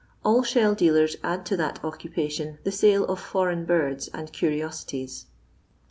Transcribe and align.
AU 0.25 0.41
shell 0.41 0.73
dealers 0.73 1.15
add 1.21 1.45
to 1.45 1.55
that 1.55 1.79
occupation 1.85 2.57
the 2.63 2.71
sale 2.71 3.05
of 3.05 3.19
foreign 3.19 3.65
birds 3.65 4.07
and 4.07 4.33
curiosities. 4.33 5.27